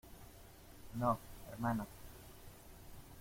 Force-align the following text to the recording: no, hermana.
no, 0.95 1.19
hermana. 1.53 1.85